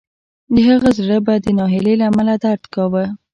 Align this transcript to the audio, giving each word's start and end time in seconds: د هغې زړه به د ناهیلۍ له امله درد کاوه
د 0.53 0.55
هغې 0.67 0.91
زړه 0.99 1.17
به 1.25 1.33
د 1.45 1.47
ناهیلۍ 1.57 1.95
له 1.99 2.05
امله 2.11 2.33
درد 2.43 2.63
کاوه 2.73 3.03